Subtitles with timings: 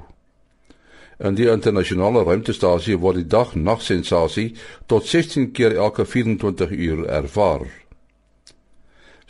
[1.18, 4.56] In die internasionale ruimtestasie word die dag-nagsensasie
[4.86, 7.81] tot 16 keer elke 24 uur ervaar.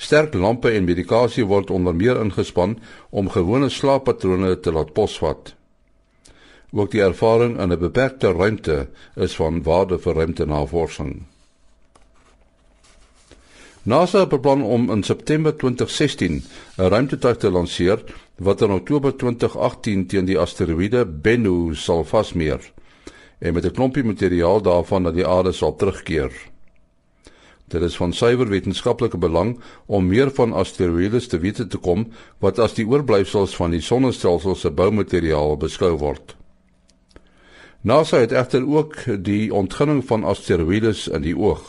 [0.01, 5.53] Sterk lampe en medikasie word onder meer ingespan om gewone slaappatrone te laat posvat.
[6.71, 11.13] Ook die ervaring in 'n beperkte ruimte is van waarde vir ruimtenavorsing.
[13.83, 16.43] NASA beplan om in September 2016
[16.77, 18.03] 'n ruimtetuig te lanseer
[18.37, 22.71] wat in Oktober 2018 teen die asteroïde Bennu sal vasmeer
[23.39, 26.50] en met 'n klompie materiaal daarvan na die aarde sal terugkeer.
[27.71, 29.53] Dit is van suiwer wetenskaplike belang
[29.85, 32.09] om meer van asteroïdes te weet te kom
[32.43, 36.35] wat as die oorblyfsels van die sonnestelsel se boumateriaal beskou word.
[37.81, 41.63] NASA het egter ook die ontginning van asteroïdes in die oog.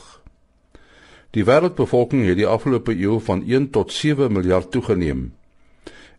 [1.33, 5.31] Die wêreldbevolking het die afgelope eeu van 1 tot 7 miljard toegeneem.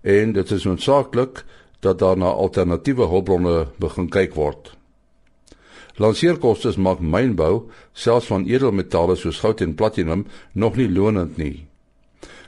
[0.02, 1.44] En dit is noodsaaklik
[1.80, 4.72] dat daar na alternatiewe hulpbronne begin kyk word.
[6.02, 11.66] Lanseerkoste maak mynbou, selfs van edelmetale soos goud en platinum, nog nie lonend nie.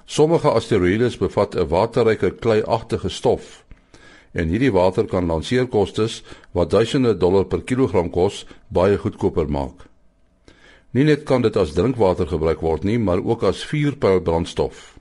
[0.05, 3.63] Sommige asteroïdes bevat 'n waterryke kleiagtige stof.
[4.33, 6.09] En hierdie water kan lanseerkoste
[6.51, 9.87] wat duisende dollar per kilogram kos, baie goedkoper maak.
[10.91, 14.97] Nie net kan dit as drinkwater gebruik word nie, maar ook as vuurpyl brandstof.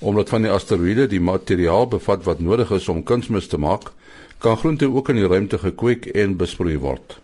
[0.00, 3.92] Omdat van die asteroïde die materiaal bevat wat nodig is om kunsmis te maak,
[4.38, 7.18] kan groente ook in die ruimte gekweek en besproei word.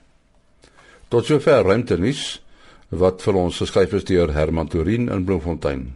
[1.08, 2.40] Tot sover ruimte nuus
[2.88, 5.90] wat vir ons geskryf is deur Herman Torin in Bloemfontein.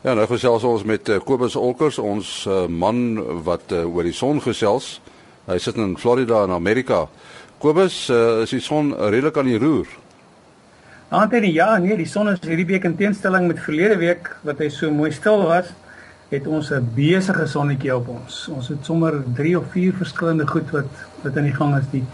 [0.00, 4.16] Ja, nou gesels ons met uh, Kobus Olkers, ons uh, man wat uh, oor die
[4.16, 4.94] son gesels.
[5.44, 7.02] Hy sit in Florida in Amerika.
[7.60, 9.90] Kobus, uh, is die son redelik aan die roer?
[11.12, 14.70] Antenie, ja, nee, die son is hierdie week in teenstelling met verlede week wat hy
[14.72, 15.72] so mooi stil was
[16.30, 18.48] het ons 'n besige sonnetjie op ons.
[18.48, 20.90] Ons het sommer 3 of 4 verskillende goed wat
[21.22, 21.84] wat aan die gang is.
[21.90, 22.04] Die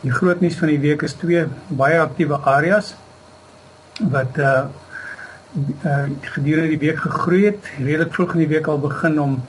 [0.00, 2.94] die groot nuus van die week is twee baie aktiewe areas
[4.00, 4.64] wat uh
[5.84, 7.70] uh gedurende die week gegroei het.
[7.78, 9.42] Redelik vroeg in die week al begin om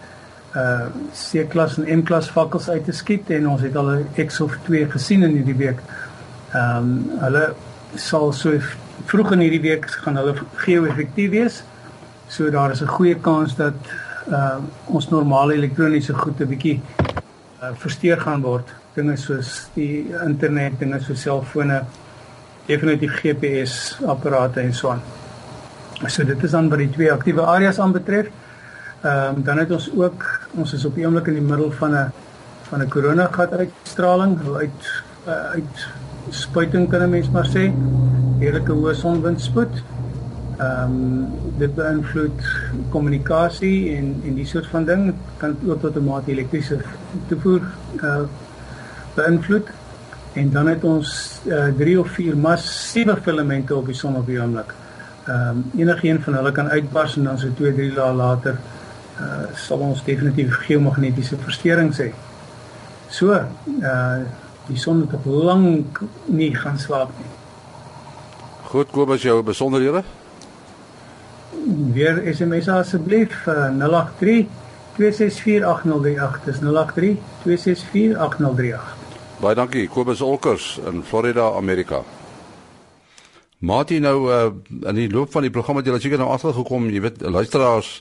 [0.56, 4.57] uh C-klas en M-klas vakkels uit te skiet en ons het al 'n X of
[4.63, 5.80] 2 gesien in hierdie week.
[6.53, 7.53] Ehm um, hulle
[7.96, 8.59] sal so
[9.06, 11.63] vroeg in hierdie week gaan hulle geo-effektief wees.
[12.27, 13.74] So daar is 'n goeie kans dat
[14.30, 16.81] uh ons normale elektroniese goed 'n bietjie
[17.62, 18.74] uh versteur gaan word.
[18.95, 21.83] Dinge soos die internet, dinge soos selfone,
[22.66, 25.01] definitief GPS apparate en so aan.
[26.07, 28.27] So dit is dan wat die twee aktiewe areas aanbetref.
[29.01, 31.94] Ehm um, dan het ons ook ons is op die oomblik in die middel van
[31.94, 32.12] 'n
[32.69, 35.88] van 'n koronagat uitstraling uit uh, uit
[36.30, 37.72] spuiting kan 'n mens maar sê.
[38.39, 39.83] Heerlike hoë sonwindspoed.
[40.57, 42.44] Ehm um, dit beïnvloed
[42.90, 46.78] kommunikasie en en die soort van ding kan ook tot 'n mate elektriese
[47.28, 47.62] toevoer
[48.04, 48.24] uh
[49.16, 49.68] beïnvloed.
[50.34, 54.40] En dan het ons uh 3 of 4 massiewe filamente op die son op die
[54.42, 54.74] oomblik.
[55.28, 58.58] Ehm um, enigiets van hulle kan uitbars en dan so 2, 3 dae later
[59.19, 62.12] uh sal ons definitief geomagnetiese versteurings hê.
[63.08, 64.19] So, uh
[64.68, 67.31] die son het op lank nie gaan slaap nie.
[68.63, 70.04] Goed, Kobus, jou besonderhede?
[71.94, 74.46] Weer SMS asseblief uh, 083
[74.96, 76.44] 2648038.
[76.46, 78.94] Dis 083 2648038.
[79.42, 82.04] Baie dankie, Kobus Olkers in Florida, Amerika.
[83.66, 84.52] Martin nou uh,
[84.90, 87.98] in die loop van die program het jy seker nou agtergekom, jy weet luisteraars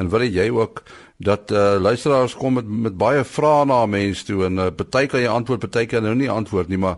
[0.00, 0.82] en wil jy ook
[1.20, 5.20] dat uh, luisteraars kom met met baie vrae na mense toe en uh, party kan
[5.20, 6.96] jy antwoord, party kan nou nie antwoord nie, maar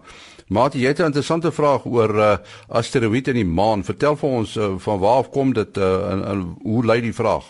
[0.53, 2.37] Martin, jy het 'n interessante vraag oor uh,
[2.69, 3.85] asteroïde in die maan.
[3.85, 7.15] Vertel vir ons uh, van waar af kom dit uh, en, en hoe lei die
[7.15, 7.45] vraag?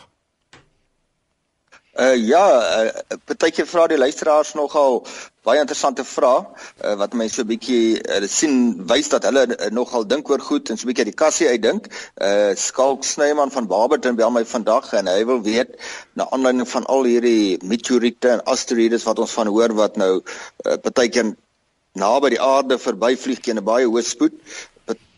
[2.01, 2.45] Uh ja,
[2.85, 5.03] uh, partykeer vra die luisteraars nogal
[5.45, 8.55] baie interessante vrae uh, wat mense so 'n bietjie uh, sien
[8.89, 11.93] wys dat hulle uh, nogal dink oor goed en so 'n bietjie die kassie uitdink.
[12.17, 15.77] Uh Skalk Snyman van Barberton bel my vandag en hy wil weet
[16.15, 20.77] na aanleiding van al hierdie meteoriete en asteroïdes wat ons van hoor wat nou uh,
[20.81, 21.35] partykeer
[21.95, 24.33] naby die aarde verbyvlieg teen 'n baie hoë spoed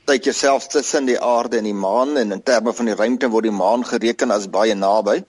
[0.05, 3.49] partykeer selfs tussen die aarde en die maan en in terme van die ruimte word
[3.49, 5.23] die maan gereken as baie naby.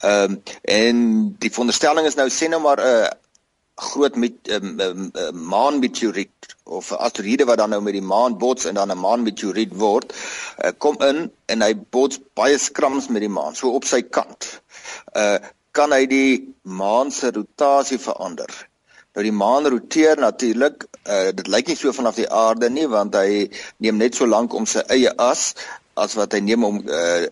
[0.00, 1.00] Ehm um, en
[1.42, 3.10] die veronderstelling is nou sê nou maar 'n uh,
[3.88, 8.38] groot met um, um, uh, maanmeteoriet of 'n asteroïde wat dan nou met die maan
[8.38, 10.12] bots en dan 'n maanmeteoriet word,
[10.64, 14.62] uh, kom in en hy bots baie skrams met die maan, so op sy kant.
[15.14, 15.38] Uh
[15.72, 18.67] kan hy die maan se rotasie verander.
[19.18, 23.16] Nou die maan roteer natuurlik, uh, dit lyk nie so vanaf die aarde nie want
[23.18, 23.48] hy
[23.82, 25.56] neem net so lank om sy eie as
[25.98, 27.24] as wat hy neem om uh,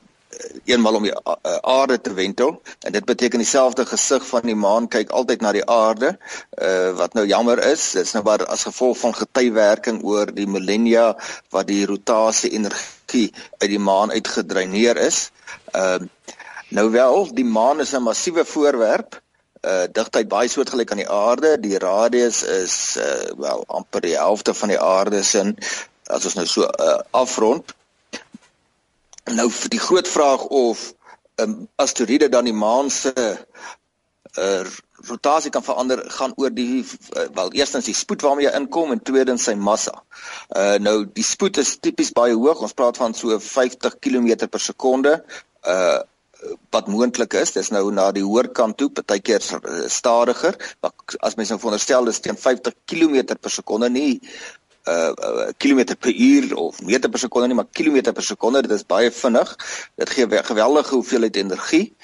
[0.67, 2.57] eenmal om die uh, aarde te wentel.
[2.83, 7.15] En dit beteken dieselfde gesig van die maan kyk altyd na die aarde uh, wat
[7.15, 7.85] nou jammer is.
[7.95, 11.13] Dit's nou maar as gevolg van getywerking oor die millennia
[11.55, 13.29] wat die rotasie energie
[13.61, 15.29] uit die maan uitgedreineer is.
[15.71, 16.03] Uh,
[16.75, 19.21] nou wel die maan is 'n massiewe voorwerp
[19.67, 24.55] uh digtheid baie soortgelyk aan die aarde die radius is uh, wel amper die helfte
[24.55, 25.43] van die aarde se
[26.07, 27.75] as ons nou so uh, afrond
[29.35, 30.93] Nou vir die groot vraag of
[31.37, 33.13] 'n um, asteroïde dan die maan se
[34.39, 34.67] uh,
[35.09, 39.03] rotasie kan verander gaan oor die uh, wel eerstens die spoed waarmee hy inkom en
[39.03, 40.03] tweedens sy massa.
[40.57, 42.63] Uh nou die spoed is tipies baie hoog.
[42.63, 45.25] Ons praat van so 50 km per sekonde.
[45.63, 46.01] Uh
[46.75, 49.43] wat moontlik is, dis nou na die hoër kant toe, partykeer
[49.93, 54.21] stadiger, maar as mens nou veronderstel dis teen 50 km per sekonde nie
[54.87, 58.87] uh kilometer per uur of meter per sekonde nie, maar kilometer per sekonde, dit is
[58.87, 59.55] baie vinnig.
[59.99, 61.97] Dit gee geweldige hoeveelheid energie.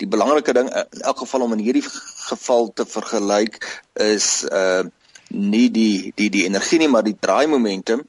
[0.00, 3.60] Die belangrike ding in elk geval om in hierdie geval te vergelyk
[3.92, 4.88] is uh
[5.30, 8.02] nie die die die energie nie maar die draai momentum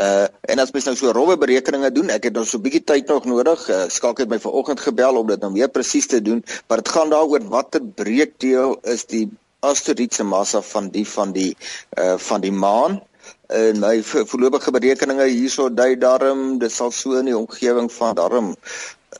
[0.00, 2.84] uh en as mens nou so rowwe berekeninge doen ek het nou so 'n bietjie
[2.84, 3.68] tyd nog nodig.
[3.68, 6.88] Uh, skalk het my vanoggend gebel om dit nou meer presies te doen maar dit
[6.88, 9.28] gaan daaroor watter breekdeel is die
[9.60, 11.56] asteroïde se massa van die van die
[11.98, 13.02] uh van die maan.
[13.46, 18.54] En my voorlopige berekeninge hierso dui darm dit sal so in die omgewing van darm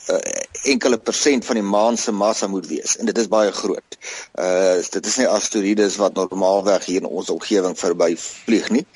[0.08, 0.19] uh,
[0.62, 3.99] enkele persent van die maan se massa moet wees en dit is baie groot.
[4.38, 8.87] Uh dit is nie asteroïdes wat normaalweg hier in ons omgewing verby vlieg nie.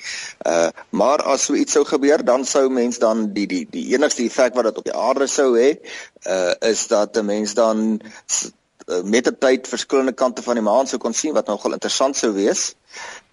[0.47, 4.25] Uh maar as so iets sou gebeur, dan sou mens dan die die die enigste
[4.25, 5.73] effek wat dit op die aarde sou hê,
[6.27, 8.01] uh is dat 'n mens dan
[9.03, 12.33] met 'n tyd verskillende kante van die maan sou kon sien wat nogal interessant sou
[12.33, 12.75] wees.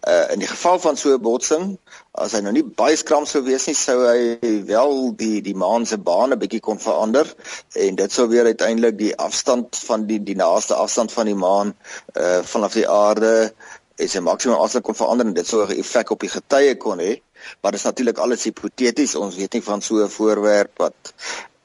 [0.07, 1.79] Uh in die geval van so 'n botsing,
[2.13, 4.39] as hy nou nie baie skram sou wees nie, sou hy
[4.69, 7.35] wel die die maan se baan 'n bietjie kon verander
[7.75, 11.75] en dit sou weer uiteindelik die afstand van die die naaste afstand van die maan
[12.15, 13.53] uh vanaf die aarde
[13.97, 16.99] is 'n maksimum afstand kon verander en dit sou 'n effek op die getye kon
[16.99, 17.21] hê.
[17.61, 19.15] Maar dit is natuurlik alles hipoteties.
[19.15, 21.13] Ons weet nie van so 'n voorwerp wat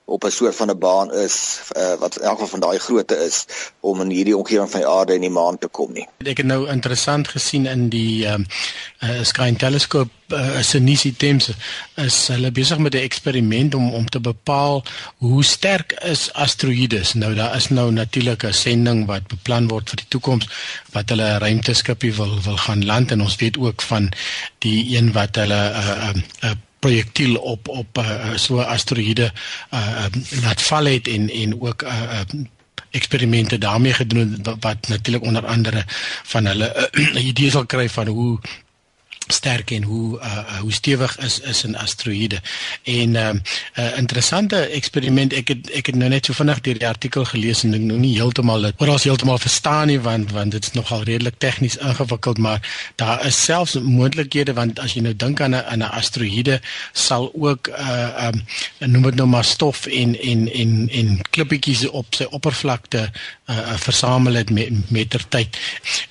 [0.05, 3.15] op 'n soort van 'n baan is uh, wat in elk geval van daai grootte
[3.25, 3.45] is
[3.79, 6.07] om in hierdie omgewing van die aarde en die maan te kom nie.
[6.17, 8.43] Ek het nou interessant gesien in die ehm
[8.99, 11.49] uh, uh, Sky Telescope uh, Sinisi Thames
[11.95, 14.83] is hulle besig met 'n eksperiment om om te bepaal
[15.17, 17.13] hoe sterk is asteroïdes.
[17.13, 20.47] Nou daar is nou natuurlik 'n sending wat beplan word vir die toekoms
[20.91, 24.11] wat hulle 'n ruimteskipie wil wil gaan land en ons weet ook van
[24.57, 29.31] die een wat hulle 'n uh, uh, uh, projektiel op op uh, so asteroïde
[29.73, 30.05] uh,
[30.43, 32.19] laat val het en en ook uh,
[32.93, 35.83] eksperimente daarmee gedoen wat natuurlik onder andere
[36.23, 38.39] van hulle uh, idees sal kry van hoe
[39.27, 42.41] sterk en hoe uh, hoe stewig is is 'n asteroïde.
[42.83, 43.29] En 'n uh,
[43.75, 47.63] uh, interessante eksperiment ek het ek het nou net so vinnig deur die artikel gelees
[47.63, 51.03] en ek nou nie heeltemal dit oral heeltemal verstaan nie want want dit is nogal
[51.03, 52.59] redelik tegnies ingewikkeld maar
[52.95, 56.61] daar is selfs moontlikhede want as jy nou dink aan 'n 'n asteroïde
[56.91, 58.43] sal ook uh um
[58.91, 63.11] noem dit nou maar stof en en en en klippietjies op sy oppervlakte
[63.49, 65.57] uh versamel het met mettertyd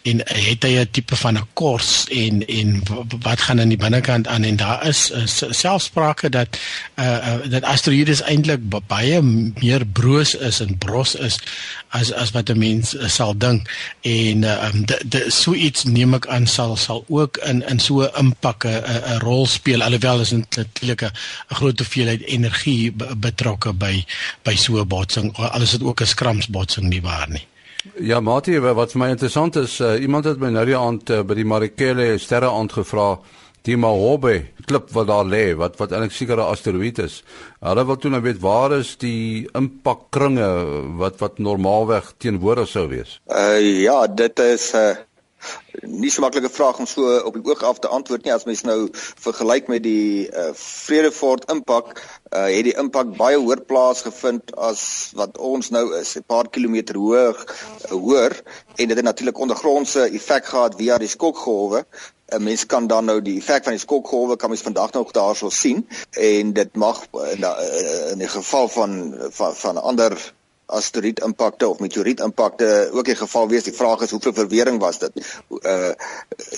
[0.02, 2.82] en het hy 'n tipe van 'n kors en en
[3.20, 4.44] wat gaan aan die binnekant aan?
[4.44, 6.58] En daar is uh, selfsprake dat
[6.96, 11.38] uh, uh dat asteroïdes eintlik baie meer broos is en bros is
[11.88, 13.70] as as wat 'n mens uh, sal dink.
[14.00, 14.84] En uh, um
[15.28, 19.46] so iets neem ek aan sal sal ook in in so 'n impak 'n rol
[19.46, 21.14] speel alhoewel is natuurlik 'n
[21.48, 24.04] groot hoeveelheid energie betrokke by
[24.42, 27.46] by so 'n botsing alles dit ook 'n skramsbotsing nie waar nie
[27.98, 31.22] Ja, Mati, wat vir my interessant is, uh, iemand het my nou die aand uh,
[31.26, 33.16] by die Marikele sterre aand gevra,
[33.66, 34.36] die Mahobe
[34.66, 37.22] klip wat daar lê, wat wat eintlik seker 'n asteroïde is.
[37.60, 40.48] Hulle wil toe nou weet waar is die impakkringe
[40.98, 43.20] wat wat normaalweg teenwoordig sou wees.
[43.26, 45.11] Uh ja, dit is 'n uh
[45.82, 48.32] nie so maklike vraag om so op die oog af te antwoord nie.
[48.34, 53.64] As mens nou vergelyk met die uh, Vredefort impak uh, het die impak baie hoër
[53.68, 54.84] plaas gevind as
[55.18, 57.46] wat ons nou is 'n paar kilometer hoog
[57.90, 58.36] hoër
[58.76, 61.84] en dit het natuurlik ondergrondse effek gehad via die skokgolwe.
[62.32, 65.50] 'n mens kan dan nou die effek van die skokgolwe kan mens vandag nog daarso
[65.50, 65.88] sien.
[66.10, 67.44] En dit mag in,
[68.12, 70.32] in die geval van van van ander
[70.78, 73.64] asteroïde impakte of meteoriet impakte ook in geval wees.
[73.68, 75.12] Die vraag is hoeveel verwering was dit?
[75.60, 75.92] Uh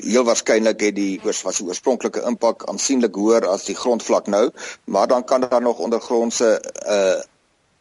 [0.04, 4.50] heel waarskynlik het die oors was die oorspronklike impak aansienlik hoër as die grondvlak nou
[4.84, 6.50] maar dan kan daar nog ondergrondse
[6.86, 7.20] uh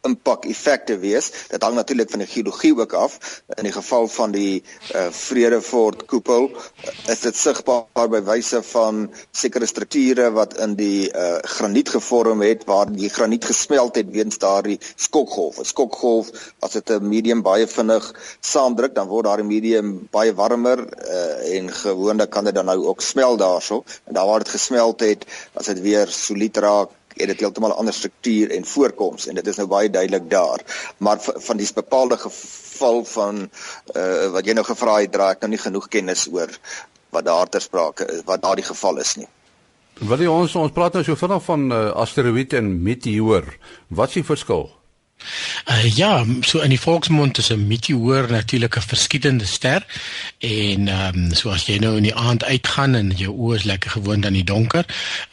[0.04, 1.30] impak effekte wees.
[1.50, 3.18] Dit hang natuurlik van die geologie ook af.
[3.56, 4.62] In die geval van die
[4.94, 11.08] uh, Vredefort koepel uh, is dit sigbaar by wyse van sekere strukture wat in die
[11.10, 15.58] uh, graniet gevorm het waar die graniet gesmelt het weens daardie skokgolf.
[15.60, 20.84] 'n Skokgolf as dit 'n medium baie vinnig saamdruk, dan word daardie medium baie warmer
[20.84, 23.84] uh, en gewoonlik kan dit dan nou ook smelt daarso.
[24.04, 27.80] En daar waar dit gesmelt het, as dit weer solied raak het dit heeltemal 'n
[27.82, 30.60] ander struktuur en voorkoms en dit is nou baie duidelik daar.
[30.98, 33.50] Maar van die bepaalde geval van
[33.96, 36.50] uh wat jy nou gevra het, dra ek nou nie genoeg kennis oor
[37.10, 39.28] wat daar ter sprake is, wat daardie geval is nie.
[40.02, 43.46] Wil jy ons ons praat nou so vinnig van uh, asteroïde en meteoor.
[43.88, 44.70] Wat is die verskil?
[45.64, 49.86] Uh, ja, so in die volksmond is 'n meteoor natuurlik 'n verskietende ster
[50.38, 53.64] en ehm um, so as jy nou in die aand uitgaan en jou oë is
[53.64, 54.84] lekker gewoond aan die donker,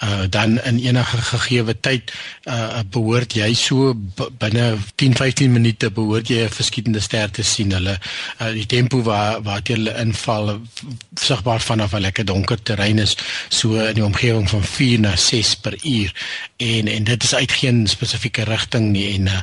[0.04, 2.12] uh, dan in enige gegeewe tyd
[2.44, 3.94] uh, behoort jy so
[4.38, 7.72] binne 10-15 minute behoort jy 'n verskietende ster te sien.
[7.72, 8.00] Hulle
[8.42, 10.62] uh, die tempo waar waar dit inval
[11.20, 13.18] sigbaar vanaf 'n lekker donker terrein is
[13.50, 16.14] so in die omgewing van 4 na 6 per uur
[16.58, 19.40] en en dit is uit geen spesifieke rigting nie en uh,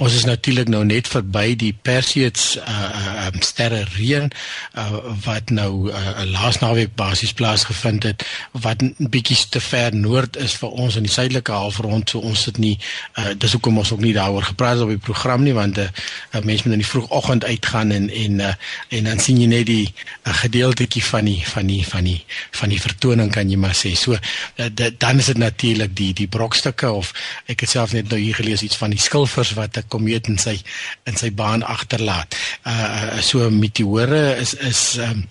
[0.00, 4.30] Ons is natuurlik nou net verby die Perseids uh, uh um, sterre reën
[4.74, 9.94] uh, wat nou 'n uh, laas naweek basies plaasgevind het wat 'n bietjie te ver
[9.94, 12.78] noord is vir ons in die suidelike halfrond so ons sit nie
[13.18, 15.80] uh, dis hoekom ons ook nie daaroor gepraat het op die program nie want 'n
[15.80, 15.88] uh,
[16.34, 18.54] uh, mens moet in die vroegoggend uitgaan en en uh,
[18.88, 19.92] en dan sien jy net die
[20.26, 23.94] uh, gedeeltetjie van die van die van die van die vertoning kan jy maar sê.
[23.96, 24.66] So uh,
[24.98, 27.12] dan is dit natuurlik die die brokstukke of
[27.46, 30.38] ek het self net nou hier gelees iets van die skilfers wat 'n komeet in
[30.38, 30.60] sy
[31.04, 32.36] in sy baan agterlaat.
[32.66, 35.28] Uh so meteore is is um,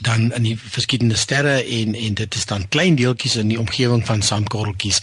[0.00, 4.06] dan in die verskillende sterre en en dit is dan klein deeltjies in die omgewing
[4.06, 5.00] van sandkorreltjies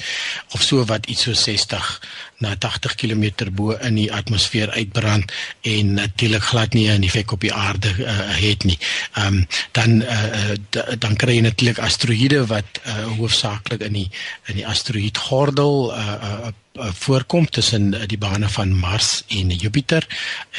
[0.51, 2.01] of so wat iets so 60
[2.37, 7.41] na 80 km bo in die atmosfeer uitbrand en natuurlik glad nie 'n effek op
[7.41, 8.07] die aarde uh,
[8.41, 8.77] het nie.
[9.13, 10.53] Ehm um, dan uh,
[10.99, 14.09] dan kry jy natuurlik asteroïde wat uh, hoofsaaklik in die
[14.45, 16.13] in die asteroïdgordel uh,
[16.77, 20.07] uh, voorkom tussen die bane van Mars en Jupiter.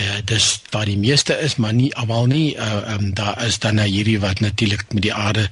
[0.00, 2.56] Uh dis waar die meeste is, maar nie almal nie.
[2.56, 5.49] Uh um, daar is dan nou hierdie wat natuurlik met die aarde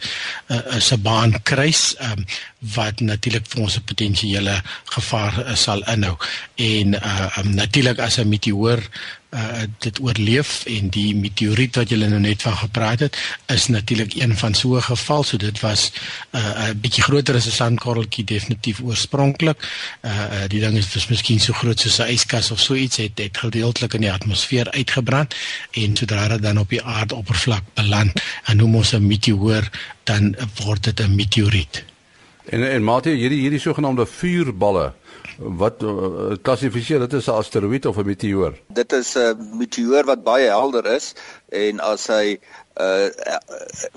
[0.47, 2.25] uh, se baan kruis, um
[2.75, 6.17] wat natuurlik vir ons 'n potensiële gevaar uh, sal inhou.
[6.55, 8.81] En uh um, natuurlik as 'n meteoor
[9.31, 13.17] uh dit oorleef en die meteoriet wat julle nou net van gepraat het
[13.53, 15.25] is natuurlik een van so 'n geval.
[15.25, 15.93] So dit was
[16.33, 19.59] 'n uh, bietjie groter as 'n sandkorreltjie definitief oorspronklik
[20.03, 23.17] uh die ding is dis miskien so groot soos 'n yskas of so iets het
[23.17, 25.35] dit gedeeltelik in die atmosfeer uitgebrand
[25.71, 29.69] en sodra dit dan op die aardoppervlak beland en noem ons 'n meteoor
[30.05, 31.85] dan word dit 'n meteoriet
[32.47, 34.93] En en mate hierdie hierdie sogenaamde vuurballe
[35.37, 38.55] wat uh, klassifiseer dit is 'n asteroïde of 'n meteoor?
[38.69, 41.15] Dit is 'n meteoor wat baie helder is
[41.49, 42.39] en as hy
[42.81, 43.39] uh, uh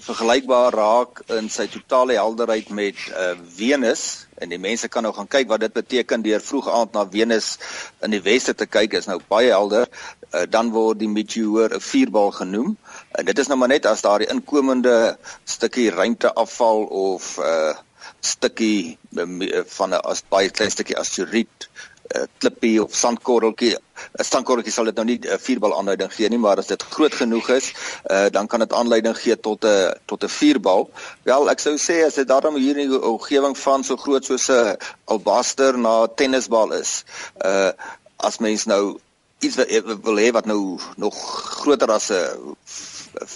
[0.02, 5.28] vergelykbaar raak in sy totale helderheid met uh, Venus en die mense kan nou gaan
[5.28, 7.58] kyk wat dit beteken deur vroeg aand na Venus
[8.02, 9.86] in die weste te kyk is nou baie helder
[10.34, 12.78] uh, dan word die meteoor 'n vuurbal genoem
[13.12, 17.78] en dit is nou maar net as daar die inkomende stukkie ruimteafval of uh
[18.22, 21.70] stukkie eh, van 'n as baie klein stukkie asteroïde
[22.16, 23.76] uh, klippie of sandkorreltjie.
[24.20, 26.84] 'n sandkorreltjie sal dit nou nie 'n uh, vuurbal aanduiding gee nie maar as dit
[26.96, 27.74] groot genoeg is
[28.10, 30.90] uh, dan kan dit aanleiding gee tot 'n tot 'n vuurbal
[31.24, 34.50] wel ek sou sê as dit daarom hier in die omgewing van so groot soos
[34.50, 37.04] 'n albaster na tennisbal is
[37.46, 37.72] uh
[38.18, 39.00] as mens nou
[39.40, 41.16] iets wil hê wat nou nog
[41.62, 42.56] groter as 'n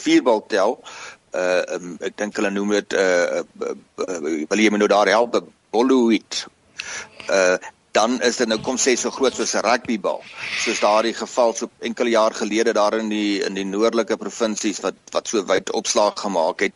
[0.01, 0.79] vuurbal tel
[1.33, 3.75] uh um, ek dink hulle noem dit uh, uh,
[4.07, 4.19] uh
[4.49, 5.39] wil jy my nou daar help?
[5.71, 6.45] Bolluit
[7.29, 7.57] uh
[7.93, 10.21] dan is dit nou kom sê so groot soos 'n rugbybal.
[10.63, 14.95] Soos daardie geval so enkele jaar gelede daar in die in die noordelike provinsies wat
[15.11, 16.73] wat so wyd opslag gemaak het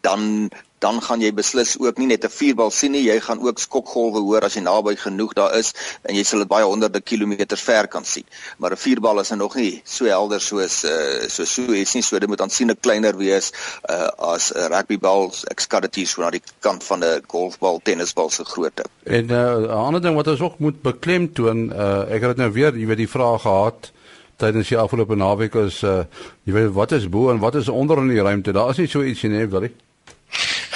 [0.00, 3.58] dan dan gaan jy beslis ook nie net 'n vuurbal sien nie, jy gaan ook
[3.58, 7.60] skokgolwe hoor as jy naby genoeg daar is en jy sal dit baie honderde kilometers
[7.60, 8.24] ver kan sien.
[8.58, 12.18] Maar 'n vuurbal is nog nie so helder soos uh so so is nie, so
[12.18, 13.52] dit moet aansienlik kleiner wees
[13.88, 15.32] uh as 'n rugbybal.
[15.50, 18.84] Ek skat dit hier so na die kant van 'n golfbal, tennisbal se grootte.
[19.04, 22.52] En uh 'n ander ding wat ons ook moet beklemtoon, uh ek het dit nou
[22.52, 23.92] weer, jy weet die vraag gehad
[24.36, 26.04] tydens die afgelope naweek is uh
[26.44, 28.52] jy weet wat is bo en wat is onder in die ruimte?
[28.52, 29.72] Daar is nie so iets nie, wil jy?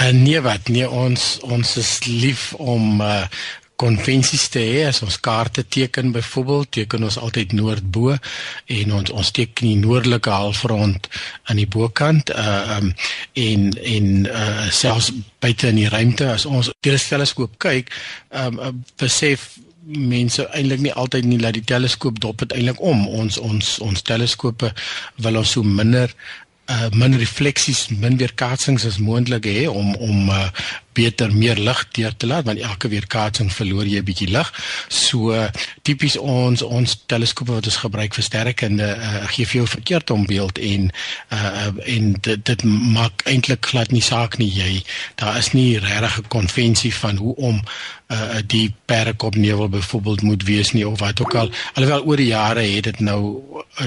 [0.01, 3.27] Uh, nee wat nee ons ons is lief om uh
[3.75, 4.85] konvensies te hê.
[4.87, 8.15] As ons kaarte teken byvoorbeeld teken ons altyd noordbo
[8.79, 11.09] en ons ons teken die noordelike halfrond
[11.51, 12.93] aan die bokant uh um
[13.47, 15.11] en en uh selfs
[15.43, 17.91] buite in die ruimte as ons deur die teleskoop kyk
[18.31, 18.73] um uh,
[19.03, 19.51] besef
[19.85, 23.05] mense eintlik nie altyd nie dat die teleskoop dop dit eintlik om.
[23.09, 24.71] Ons ons ons teleskope
[25.27, 26.15] wil ons so minder
[26.67, 30.49] uh min refleksies, min weerkaatsings as moontlik hê om om uh
[30.95, 34.51] beter meer lig deur te laat want elke weerkaatsing verloor jy 'n bietjie lig.
[34.89, 35.49] So uh,
[35.83, 40.59] tipies ons ons teleskope wat ons gebruik vir sterrekunde uh, gee vir jou verkeerd ombeeld
[40.59, 40.91] en
[41.31, 44.85] uh en dit dit maak eintlik glad nie saak nie jy
[45.21, 47.63] daar is nie regtig 'n konvensie van hoe om
[48.09, 52.63] uh die perkopnevel byvoorbeeld moet wees nie of wat ook al alhoewel oor die jare
[52.63, 53.43] het dit nou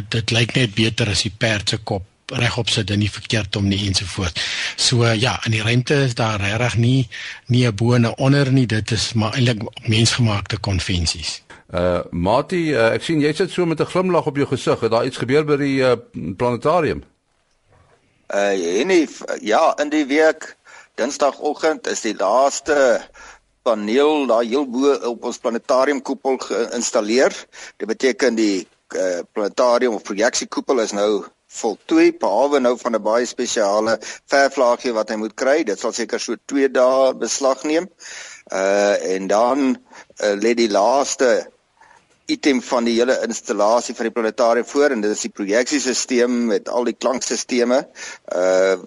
[0.09, 2.03] dit lyk net beter as die perd se kop
[2.35, 4.39] regop sit en nie verkeerd om nie ensovoort.
[4.75, 7.07] So ja, in die ruimte is daar regtig nie
[7.47, 11.41] nie 'n bo en 'n onder nie, dit is maar eintlik mensgemaakte konvensies.
[11.73, 14.79] Uh Mati, uh, ek sien jy sit so met 'n glimlag op jou gesig.
[14.79, 15.95] Het daar iets gebeur by die uh,
[16.37, 17.03] planetarium?
[18.27, 19.07] Uh nee,
[19.41, 20.55] ja, in die week
[20.95, 23.01] Dinsdagoggend is die laaste
[23.61, 27.35] paneel daar heel bo op ons planetarium koepel geïnstalleer.
[27.77, 31.25] Dit beteken die uh, planetarium of projeksiekoepel is nou
[31.61, 33.97] voltooi behalwe nou van 'n baie spesiale
[34.33, 35.63] verflaagie wat hy moet kry.
[35.63, 37.89] Dit sal seker so 2 dae beslag neem.
[38.53, 39.59] Uh en dan
[40.23, 41.49] uh, lê die laaste
[42.27, 46.69] item van die hele installasie van die planetarium voor en dit is die projeksiesisteem met
[46.69, 47.83] al die klankstelsels
[48.35, 48.77] uh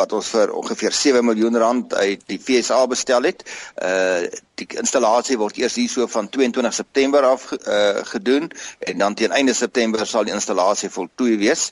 [0.00, 3.42] wat ons vir ongeveer 7 miljoen rand uit die FSA bestel het.
[3.76, 4.28] Uh
[4.60, 9.54] die installasie word eers hierso van 22 September af uh gedoen en dan teen einde
[9.54, 11.70] September sal die installasie voltooi wees.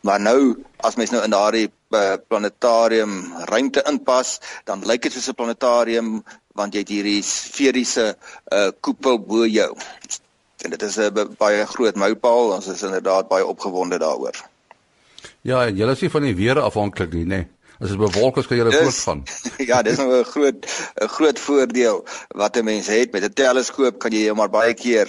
[0.00, 5.28] Maar nou as mens nou in daardie uh, planetarium ruimte inpas, dan lyk dit soos
[5.28, 8.16] 'n planetarium want jy het hierdie sferiese
[8.52, 9.76] uh, koepel bo jou.
[10.64, 12.52] En dit is 'n baie groot mylpaal.
[12.52, 14.36] Ons is inderdaad baie opgewonde daaroor.
[15.42, 17.26] Ja, en jy is nie van die weer afhanklik nie, nê?
[17.26, 17.48] Nee.
[17.80, 19.20] As dit bewolk is, kan jy voort gaan.
[19.70, 20.66] ja, dis nou 'n groot
[21.00, 22.04] 'n groot voordeel
[22.36, 25.08] wat 'n mens het met 'n teleskoop kan jy maar baie keer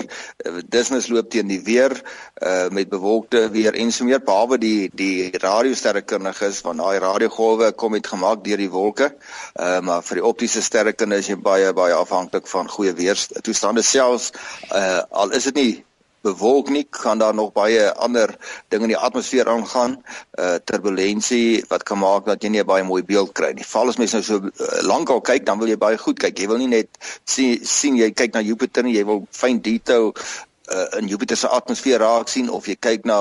[0.70, 5.38] dusnis loop teen die weer uh, met bewolkte weer en so meer behalwe die die
[5.38, 9.16] radiosterrekundiges van daai radiogolwe kom met gemaak deur die wolke.
[9.60, 14.32] Uh, maar vir die optiese sterrekunde is jy baie baie afhanklik van goeie weerstoestande selfs
[14.72, 15.86] uh, al is dit nie
[16.22, 18.36] bewolk nie kan daar nog baie ander
[18.70, 19.98] dinge in die atmosfeer aangaan
[20.40, 23.66] uh turbulensie wat kan maak dat jy nie 'n baie mooi beeld kry nie.
[23.66, 26.38] Val as mens nou so uh, lank al kyk, dan wil jy baie goed kyk.
[26.40, 26.90] Jy wil nie net
[27.26, 31.48] sien sien jy kyk na Jupiter nie, jy wil fyn detail uh, in Jupiter se
[31.48, 33.20] atmosfeer raak sien of jy kyk na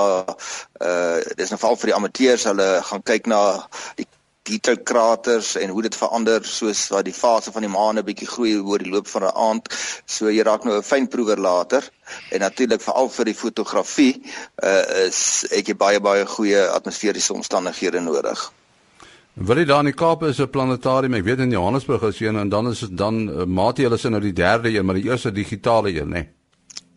[0.81, 4.07] uh dis 'n geval vir die amateurs, hulle gaan kyk na die
[4.51, 8.27] detail kraters en hoe dit verander soos wat die fase van die maan 'n bietjie
[8.27, 9.69] groei oor die loop van 'n aand.
[10.05, 11.89] So jy raak nou 'n fyn proewer later
[12.31, 14.15] en natuurlik veral vir die fotografie
[14.63, 18.51] uh, is ek jy baie baie goeie atmosferiese omstandighede nodig.
[19.33, 22.37] Wil jy daar in die Kaap is 'n planetarium, ek weet in Johannesburg is een
[22.37, 25.09] en dan is dit dan uh, maatie hulle is nou die derde een, maar die
[25.09, 26.23] eerste digitale een, nê.
[26.23, 26.29] Nee.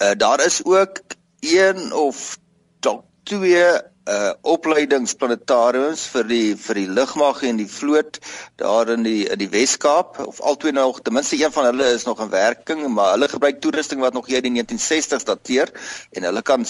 [0.03, 0.99] Uh, daar is ook
[1.41, 2.39] een of
[2.81, 3.63] dalk twee
[4.05, 8.19] uh opleidingsplanetariums vir die vir die lugmag en die vloot
[8.61, 12.05] daar in die in die Wes-Kaap of albei nog ten minste een van hulle is
[12.05, 15.73] nog in werking maar hulle gebruik toerusting wat nog in die 1960s dateer.
[16.13, 16.67] En hulle kan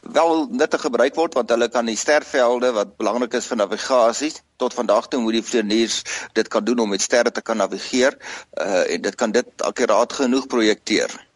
[0.00, 4.74] wel nuttig gebruik word want hulle kan die stervelde wat belangrik is vir navigasie tot
[4.74, 8.16] vandag toe moet die vlieëniers dit kan doen om met sterre te kan navigeer
[8.56, 11.27] uh en dit kan dit akkuraat genoeg projekteer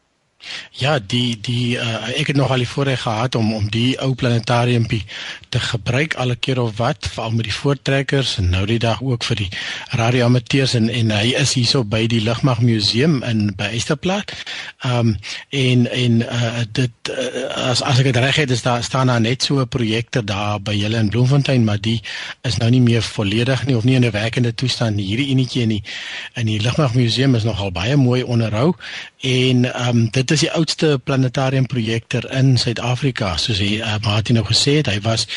[0.70, 4.14] Ja, die die uh, ek het nog al die voorreg gehad om om die ou
[4.14, 5.04] planetariumpie
[5.48, 9.24] te gebruik alle keer of wat, veral met die voortrekkers en nou die dag ook
[9.24, 9.48] vir die
[9.90, 14.32] radioamateurs en en hy is hierso by die Lugmag Museum in by Esterplaat.
[14.82, 15.16] Ehm um,
[15.50, 19.20] en en uh, dit uh, as as ek dit reg het, is daar staan daar
[19.20, 22.00] net so 'n projekte daar by julle in Bloemfontein, maar die
[22.42, 25.06] is nou nie meer volledig nie of nie in 'n werkende toestand nie.
[25.06, 25.82] Hierdie enetjie in die
[26.34, 28.74] in die Lugmag Museum is nogal baie mooi onderhou
[29.22, 34.34] en ehm um, dit is die oudste planetarium projekter in Suid-Afrika soos hy uh, Martin
[34.34, 34.90] nou gesê het.
[34.90, 35.28] Hy was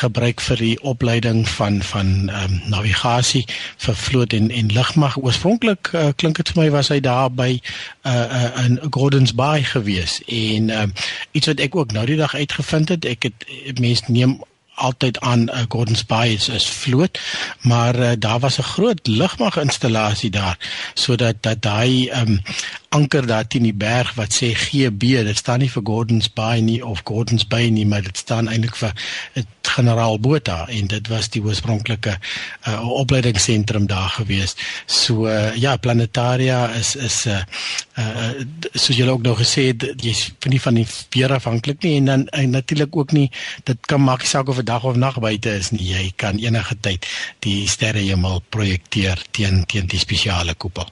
[0.00, 3.44] gebruik vir die opleiding van van ehm um, navigasie
[3.86, 7.50] vir vloot en en lugmag oorspronklik uh, klink dit vir my was hy daar by
[7.54, 10.18] uh, uh, in Gordons Bay gewees.
[10.26, 10.92] En ehm um,
[11.30, 14.40] iets wat ek ook nou die dag uitgevind het ek het mense neem
[14.78, 17.20] altyd aan uh, Gordons Bay is, is vloot
[17.60, 20.58] maar uh, daar was 'n groot lugmag installasie daar
[20.94, 22.42] sodat dat daai um,
[22.88, 26.80] anker daar teen die berg wat sê GB dit staan nie vir Gordons Bay nie
[26.84, 28.94] of Gordons Bay nie maar dit staan eintlik vir
[29.68, 34.56] generaal Botha en dit was die oorspronklike uh, opleidingsentrum daar gewees.
[34.86, 37.42] So uh, ja planetaria is is uh,
[38.00, 38.30] uh,
[38.72, 42.12] soos julle ook nou gesê het jy's van nie van die weer afhanklik nie en
[42.12, 43.28] dan en natuurlik ook nie
[43.68, 45.84] dit kan maak saak of 'n dag of nag buite is nie.
[45.92, 47.06] Jy kan enige tyd
[47.44, 50.88] die sterrehemel projekteer teen teen die spesiale koepel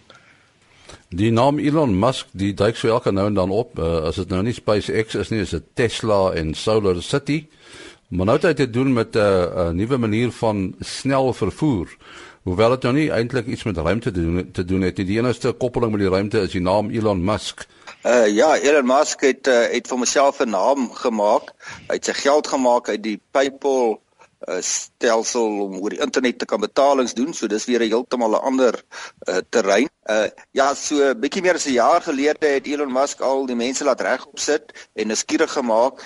[1.09, 3.79] Die naam Elon Musk, die duik so elke nou en dan op.
[3.79, 7.47] Uh, as dit nou nie SpaceX is nie, is dit Tesla en Solar City.
[8.09, 11.97] Maar nou het dit te doen met 'n uh, 'n nuwe manier van snel vervoer.
[12.42, 15.07] Hoewel dit nou nie eintlik iets met ruimte te doen te doen het nie.
[15.07, 17.66] Die enigste koppeling met die ruimte is die naam Elon Musk.
[18.07, 21.55] Uh ja, Elon Musk het uh, het vir homself 'n naam gemaak.
[21.88, 24.01] Hy het sy geld gemaak uit die PayPal
[24.49, 27.35] uh, stelsel om oor die internet te kan betalings doen.
[27.35, 28.83] So dis weer 'n heeltemal 'n ander
[29.29, 29.89] uh, terrein.
[30.11, 33.85] Uh ja, so bietjie meer as 'n jaar gelede het Elon Musk al die mense
[33.85, 36.03] laat regop sit en nuuskierig gemaak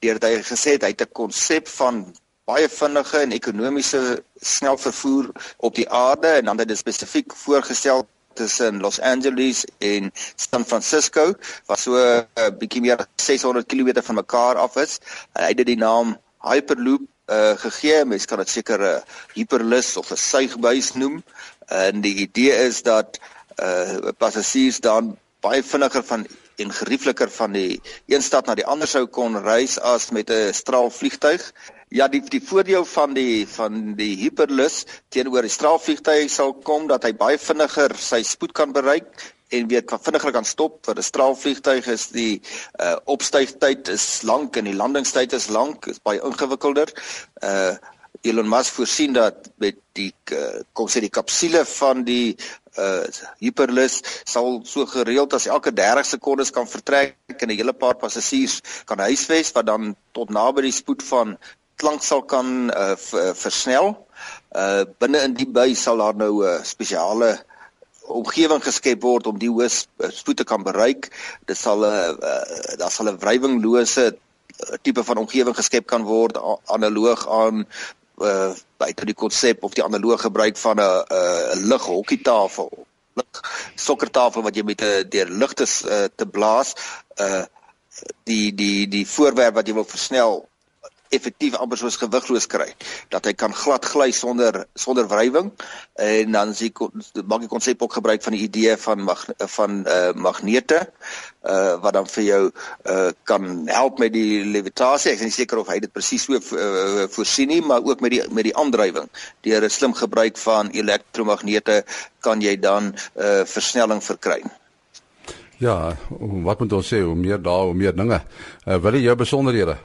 [0.00, 5.30] deurdat hy gesê het hy het 'n konsep van baie vinnige en ekonomiese snel vervoer
[5.56, 11.34] op die aarde en dan het hy spesifiek voorgestel tussen Los Angeles en San Francisco
[11.66, 14.98] wat so 'n uh, bietjie meer as 600 km van mekaar af is.
[15.32, 18.04] Hy het dit die naam Hyperloop uh gegee.
[18.04, 19.02] Mens kan dit seker 'n uh,
[19.34, 21.22] hyperlus of 'n suigbuis noem.
[21.68, 23.18] En die idee is dat
[23.62, 26.26] uh passasiers dan baie vinniger van
[26.56, 30.52] en geriefliker van die een stad na die ander sou kon reis as met 'n
[30.52, 31.52] straalvliegtuig.
[31.88, 37.02] Ja, die die voordeel van die van die hyperlus teenoor die straalvliegtuig sal kom dat
[37.04, 41.08] hy baie vinniger sy spoed kan bereik en weer kan vinniger kan stop vir 'n
[41.10, 42.40] straalvliegtuig is die
[42.80, 46.88] uh opstygtyd is lank en die landingstyd is lank is baie ingewikkelder.
[47.42, 47.74] Uh
[48.22, 52.36] Elon Musk voorsien dat met die uh, kom sê die kapsule van die
[52.78, 53.02] uh
[53.42, 58.60] Hyperlus sal so gereeld as elke 30 sekondes kan vertrek en 'n hele paar passasiers
[58.84, 61.36] kan huisves wat dan tot naby die spoed van
[61.76, 62.96] klank sal kan uh
[63.34, 63.96] versnel.
[64.54, 67.44] Uh binne in die buis sal daar nou 'n uh, spesiale
[68.18, 71.10] omgewing geskep word om die hoë spoed te kan bereik.
[71.46, 76.04] Dit sal 'n uh, uh, daar sal 'n wrywinglose uh, tipe van omgewing geskep kan
[76.04, 77.66] word analoog aan
[78.22, 82.70] uh buite die konsep of die analoog gebruik van 'n 'n lighokkietafel
[83.14, 83.40] lig
[83.74, 86.74] sokkertafel wat jy met 'n deur ligte uh, te blaas
[87.20, 87.44] uh
[88.24, 90.48] die die die voorwerp wat jy wil versnel
[91.16, 92.68] effektief amper soos gewigloos kry
[93.14, 95.50] dat hy kan glad gly sonder sonder wrywing
[96.00, 96.70] en dan sê
[97.24, 101.98] maak die konsep ook gebruik van die idee van mag, van uh, magnete uh, wat
[101.98, 105.78] dan vir jou uh, kan help met die levitasie ek is nie seker of hy
[105.84, 109.10] dit presies so uh, voorsien nie maar ook met die met die aandrywing
[109.46, 111.82] deur 'n slim gebruik van elektromagnete
[112.20, 114.42] kan jy dan uh, versnelling verkry
[115.62, 118.18] Ja, wat moet ons sê, hoe meer daar, hoe meer dinge.
[118.66, 119.76] Uh, wil jy jou besonderhede?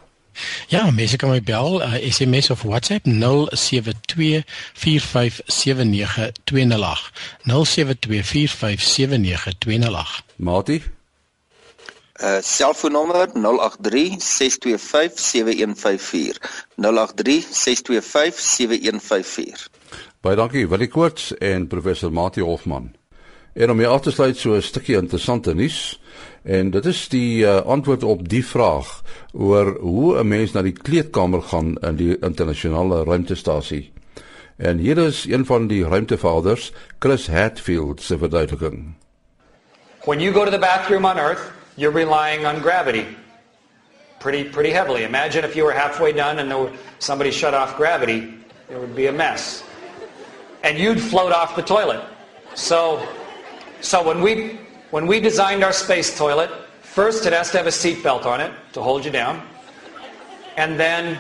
[0.68, 3.12] Ja, mense kan my bel, uh, SMS of WhatsApp 0724579208.
[7.48, 10.24] 0724579208.
[10.36, 10.84] Mati?
[12.24, 13.30] Uh selfoonnommer 0836257154.
[16.76, 16.86] 0836257154.
[20.22, 22.96] Baie dankie Willie Koorts en professor Mati Hofman.
[23.56, 26.00] En om hier af te sluit so 'n stukkie interessante nuus
[26.48, 30.76] en dit is die uh, antwoord op die vraag oor hoe 'n mens na die
[30.76, 33.92] kleedkamer gaan in die internasionale ruimtestasie.
[34.58, 38.96] En hier is een van die ruimtevaders, Chris Hatfield se verduideliking.
[40.06, 43.06] When you go to the bathroom on Earth, you're relying on gravity
[44.20, 45.04] pretty pretty heavily.
[45.04, 48.34] Imagine if you were halfway done and there somebody shut off gravity,
[48.70, 49.64] it would be a mess.
[50.64, 52.04] And you'd float off the toilet.
[52.56, 53.08] So
[53.80, 54.60] so when we
[54.92, 56.50] when we designed our space toilet,
[56.82, 59.46] first it has to have a seat belt on it to hold you down.
[60.56, 61.20] And then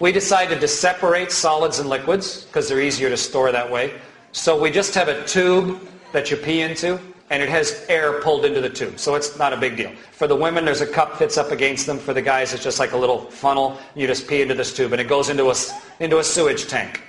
[0.00, 3.94] we decided to separate solids and liquids because they're easier to store that way.
[4.32, 5.80] So we just have a tube
[6.12, 8.98] that you pee into and it has air pulled into the tube.
[8.98, 9.90] So it's not a big deal.
[10.12, 11.98] For the women, there's a cup fits up against them.
[11.98, 13.78] For the guys, it's just like a little funnel.
[13.94, 15.54] You just pee into this tube, and it goes into a,
[16.00, 17.02] into a sewage tank.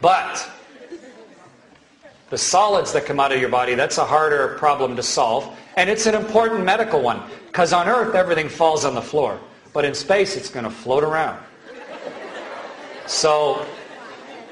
[0.00, 0.48] But
[2.30, 5.56] the solids that come out of your body, that's a harder problem to solve.
[5.76, 7.22] And it's an important medical one.
[7.46, 9.40] Because on Earth, everything falls on the floor.
[9.72, 11.42] But in space, it's going to float around.
[13.06, 13.66] So,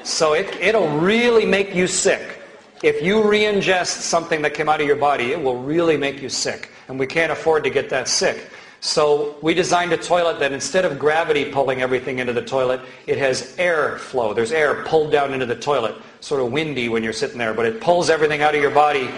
[0.03, 2.37] so it, it'll really make you sick
[2.83, 6.29] if you re-ingest something that came out of your body, it will really make you
[6.29, 6.71] sick.
[6.89, 8.51] And we can't afford to get that sick.
[8.81, 13.17] So we designed a toilet that instead of gravity pulling everything into the toilet, it
[13.17, 14.35] has air flow.
[14.35, 15.97] There's air pulled down into the toilet.
[16.21, 19.11] Sort of windy when you're sitting there, but it pulls everything out of your body.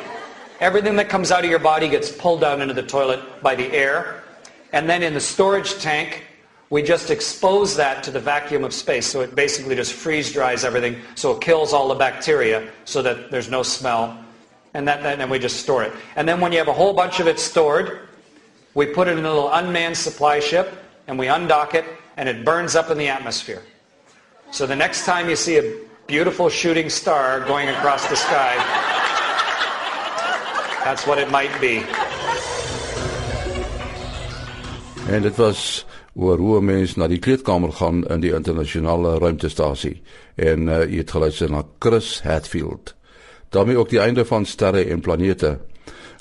[0.60, 3.70] Everything that comes out of your body gets pulled down into the toilet by the
[3.72, 4.24] air.
[4.72, 6.24] And then in the storage tank,
[6.70, 9.06] we just expose that to the vacuum of space.
[9.06, 11.00] So it basically just freeze dries everything.
[11.14, 14.18] So it kills all the bacteria so that there's no smell.
[14.74, 15.92] And, that, and then we just store it.
[16.16, 18.08] And then when you have a whole bunch of it stored,
[18.74, 20.72] we put it in a little unmanned supply ship
[21.06, 21.86] and we undock it
[22.18, 23.62] and it burns up in the atmosphere.
[24.50, 28.56] So the next time you see a beautiful shooting star going across the sky,
[30.84, 31.84] that's what it might be.
[35.14, 35.84] And it was
[36.16, 40.02] oor hoe mense na die kleedkamer gaan in die internasionale ruimtestasie
[40.36, 42.94] en uh, jy het geluister na Chris Hatfield.
[43.48, 45.58] daarmee ook die einde van sterre en planete.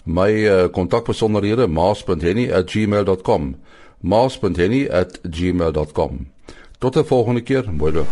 [0.04, 3.56] My uh, kontakbesonderhede maas.henny@gmail.com.
[4.00, 6.28] maas.henny@gmail.com.
[6.78, 8.08] Tot 'n volgende keer, mooi loop.